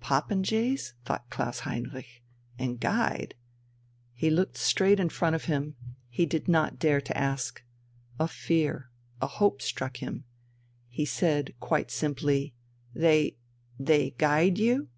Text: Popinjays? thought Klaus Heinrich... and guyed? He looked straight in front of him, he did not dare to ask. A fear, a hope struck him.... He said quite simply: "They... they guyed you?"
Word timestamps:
Popinjays? 0.00 0.94
thought 1.04 1.28
Klaus 1.28 1.58
Heinrich... 1.58 2.22
and 2.58 2.80
guyed? 2.80 3.34
He 4.14 4.30
looked 4.30 4.56
straight 4.56 4.98
in 4.98 5.10
front 5.10 5.36
of 5.36 5.44
him, 5.44 5.76
he 6.08 6.24
did 6.24 6.48
not 6.48 6.78
dare 6.78 7.02
to 7.02 7.18
ask. 7.18 7.62
A 8.18 8.26
fear, 8.26 8.90
a 9.20 9.26
hope 9.26 9.60
struck 9.60 9.98
him.... 9.98 10.24
He 10.88 11.04
said 11.04 11.52
quite 11.60 11.90
simply: 11.90 12.54
"They... 12.94 13.36
they 13.78 14.14
guyed 14.16 14.56
you?" 14.56 14.88